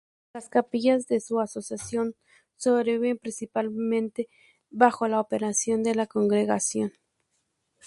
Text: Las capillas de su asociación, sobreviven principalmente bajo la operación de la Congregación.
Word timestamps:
Las 0.33 0.49
capillas 0.49 1.05
de 1.05 1.19
su 1.19 1.39
asociación, 1.39 2.15
sobreviven 2.57 3.19
principalmente 3.19 4.29
bajo 4.71 5.07
la 5.07 5.19
operación 5.19 5.83
de 5.83 5.93
la 5.93 6.07
Congregación. 6.07 6.93